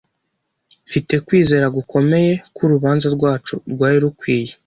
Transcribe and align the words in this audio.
Mfite 0.87 1.13
kwizera 1.25 1.67
gukomeye 1.77 2.31
ko 2.55 2.61
urubanza 2.65 3.07
rwacu 3.15 3.55
rwari 3.73 3.97
rukwiye. 4.05 4.51